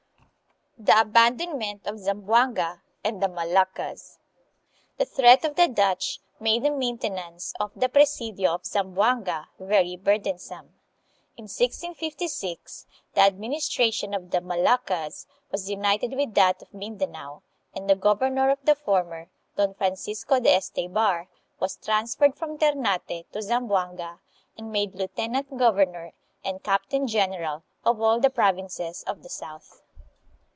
The 0.83 0.99
Abandonment 0.99 1.85
of 1.85 1.99
Zamboanga 1.99 2.81
and 3.03 3.21
the 3.21 3.27
Moluccas. 3.27 4.17
The 4.97 5.05
threat 5.05 5.45
of 5.45 5.55
the 5.55 5.67
Dutch 5.67 6.17
made 6.39 6.63
the 6.63 6.71
maintenance 6.71 7.53
of 7.59 7.69
the 7.75 7.87
presidio 7.87 8.55
of 8.55 8.65
Zamboanga 8.65 9.49
very 9.59 9.95
burdensome. 9.95 10.73
In 11.37 11.43
1656 11.43 12.87
the 13.13 13.21
administration 13.21 14.15
of 14.15 14.31
the 14.31 14.41
Moluccas 14.41 15.27
was 15.51 15.69
united 15.69 16.15
with 16.15 16.33
that 16.33 16.63
of 16.63 16.73
Mindanao, 16.73 17.43
and 17.75 17.87
the 17.87 17.95
governor 17.95 18.49
of 18.49 18.57
the 18.65 18.73
former, 18.73 19.29
Don 19.57 19.75
Francisco 19.75 20.39
de 20.39 20.49
Esteybar, 20.57 21.27
was 21.59 21.77
transferred 21.77 22.33
from 22.35 22.57
Ternate 22.57 23.31
to 23.31 23.41
Zamboanga 23.43 24.19
and 24.57 24.71
made 24.71 24.95
lieutenant 24.95 25.55
governor 25.59 26.13
and 26.43 26.63
captain 26.63 27.05
general 27.05 27.61
of 27.85 28.01
all 28.01 28.19
the 28.19 28.31
provinces 28.31 29.03
of 29.05 29.21
the 29.21 29.29
south. 29.29 29.83